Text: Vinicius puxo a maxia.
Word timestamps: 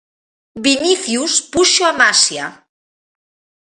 Vinicius 0.65 1.33
puxo 1.53 1.83
a 1.91 1.93
maxia. 2.01 2.45